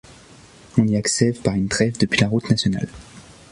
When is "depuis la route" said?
1.99-2.49